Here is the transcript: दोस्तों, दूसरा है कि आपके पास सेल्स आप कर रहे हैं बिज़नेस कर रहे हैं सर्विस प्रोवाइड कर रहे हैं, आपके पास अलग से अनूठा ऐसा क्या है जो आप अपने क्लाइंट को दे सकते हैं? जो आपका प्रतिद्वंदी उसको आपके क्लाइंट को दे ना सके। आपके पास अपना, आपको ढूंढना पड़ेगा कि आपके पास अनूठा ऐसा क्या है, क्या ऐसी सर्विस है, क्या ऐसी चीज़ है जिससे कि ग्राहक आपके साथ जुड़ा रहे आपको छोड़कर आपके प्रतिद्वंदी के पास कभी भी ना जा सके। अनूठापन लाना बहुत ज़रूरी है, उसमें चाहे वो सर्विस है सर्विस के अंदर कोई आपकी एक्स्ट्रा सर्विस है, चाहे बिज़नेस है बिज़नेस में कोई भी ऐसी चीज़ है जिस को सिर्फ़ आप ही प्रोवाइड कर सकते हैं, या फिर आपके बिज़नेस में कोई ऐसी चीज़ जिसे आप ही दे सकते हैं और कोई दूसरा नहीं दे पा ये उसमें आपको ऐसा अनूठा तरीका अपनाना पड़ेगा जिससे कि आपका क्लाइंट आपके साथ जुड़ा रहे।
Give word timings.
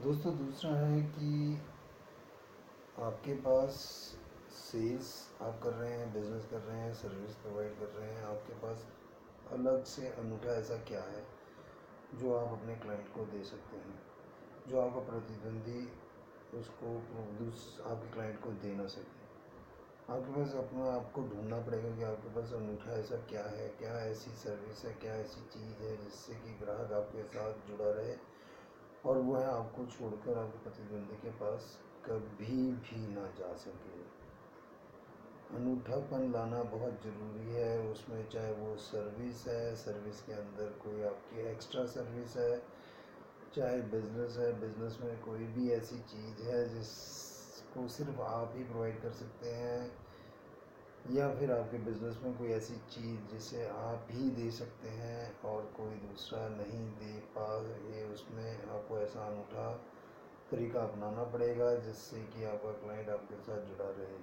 दोस्तों, 0.00 0.32
दूसरा 0.38 0.70
है 0.70 1.00
कि 1.02 1.60
आपके 2.98 3.34
पास 3.34 3.72
सेल्स 4.50 5.08
आप 5.42 5.60
कर 5.62 5.72
रहे 5.72 5.92
हैं 5.92 6.12
बिज़नेस 6.14 6.46
कर 6.50 6.58
रहे 6.58 6.78
हैं 6.78 6.92
सर्विस 6.94 7.34
प्रोवाइड 7.34 7.78
कर 7.78 7.86
रहे 7.86 8.08
हैं, 8.10 8.22
आपके 8.24 8.52
पास 8.52 8.86
अलग 9.52 9.84
से 9.84 10.08
अनूठा 10.08 10.54
ऐसा 10.54 10.76
क्या 10.76 11.02
है 11.02 11.24
जो 12.14 12.34
आप 12.36 12.52
अपने 12.52 12.76
क्लाइंट 12.76 13.12
को 13.14 13.24
दे 13.24 13.42
सकते 13.44 13.76
हैं? 13.76 13.98
जो 14.68 14.80
आपका 14.80 15.00
प्रतिद्वंदी 15.00 15.92
उसको 16.58 16.96
आपके 17.90 18.12
क्लाइंट 18.12 18.42
को 18.42 18.50
दे 18.50 18.74
ना 18.74 18.86
सके। 18.86 19.20
आपके 20.12 20.32
पास 20.32 20.54
अपना, 20.54 20.90
आपको 20.92 21.22
ढूंढना 21.22 21.60
पड़ेगा 21.60 21.96
कि 21.96 22.02
आपके 22.02 22.34
पास 22.34 22.52
अनूठा 22.52 22.92
ऐसा 22.92 23.16
क्या 23.16 23.44
है, 23.44 23.68
क्या 23.68 24.00
ऐसी 24.00 24.30
सर्विस 24.30 24.84
है, 24.84 24.92
क्या 24.92 25.14
ऐसी 25.14 25.40
चीज़ 25.40 25.82
है 25.82 25.96
जिससे 26.04 26.34
कि 26.34 26.58
ग्राहक 26.64 26.92
आपके 26.92 27.22
साथ 27.22 27.66
जुड़ा 27.68 27.90
रहे 27.90 28.39
आपको 29.80 29.92
छोड़कर 29.92 30.38
आपके 30.38 30.58
प्रतिद्वंदी 30.58 31.16
के 31.16 31.30
पास 31.40 31.66
कभी 32.04 32.56
भी 32.80 33.00
ना 33.14 33.26
जा 33.38 33.52
सके। 33.56 34.00
अनूठापन 35.56 36.32
लाना 36.32 36.62
बहुत 36.72 37.00
ज़रूरी 37.04 37.54
है, 37.54 37.70
उसमें 37.90 38.28
चाहे 38.28 38.52
वो 38.52 38.76
सर्विस 38.76 39.46
है 39.48 39.74
सर्विस 39.76 40.20
के 40.20 40.32
अंदर 40.32 40.68
कोई 40.84 41.02
आपकी 41.04 41.48
एक्स्ट्रा 41.50 41.84
सर्विस 41.86 42.36
है, 42.36 42.58
चाहे 43.54 43.80
बिज़नेस 43.94 44.36
है 44.38 44.52
बिज़नेस 44.60 44.98
में 45.02 45.16
कोई 45.22 45.46
भी 45.56 45.70
ऐसी 45.72 45.98
चीज़ 46.12 46.42
है 46.42 46.62
जिस 46.68 46.92
को 47.74 47.88
सिर्फ़ 47.88 48.20
आप 48.20 48.54
ही 48.56 48.64
प्रोवाइड 48.64 49.02
कर 49.02 49.12
सकते 49.14 49.54
हैं, 49.54 49.80
या 51.10 51.28
फिर 51.34 51.50
आपके 51.52 51.78
बिज़नेस 51.78 52.18
में 52.24 52.36
कोई 52.38 52.48
ऐसी 52.52 52.74
चीज़ 52.90 53.20
जिसे 53.32 53.66
आप 53.68 54.08
ही 54.10 54.28
दे 54.30 54.50
सकते 54.50 54.88
हैं 54.94 55.40
और 55.42 55.62
कोई 55.76 55.94
दूसरा 55.98 56.48
नहीं 56.48 56.86
दे 56.98 57.12
पा 57.36 57.46
ये 57.90 58.04
उसमें 58.04 58.68
आपको 58.68 58.98
ऐसा 59.10 59.26
अनूठा 59.26 59.70
तरीका 60.50 60.80
अपनाना 60.80 61.22
पड़ेगा 61.24 61.74
जिससे 61.74 62.16
कि 62.22 62.44
आपका 62.44 62.72
क्लाइंट 62.72 63.08
आपके 63.08 63.36
साथ 63.36 63.58
जुड़ा 63.58 63.90
रहे। 63.90 64.18